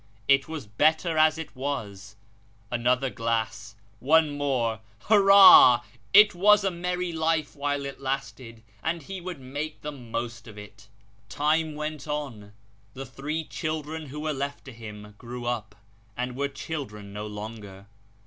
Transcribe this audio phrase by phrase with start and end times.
[0.27, 2.15] It was better as it was.
[2.71, 4.79] Another glass one more!
[5.01, 5.81] Hurrah!
[6.11, 10.57] It was a merry life while it lasted; and he would make the most of
[10.57, 10.87] it.
[11.29, 12.51] Time went on;
[12.95, 15.75] the three children who were left to him, grew up,
[16.17, 17.85] and were children no longer.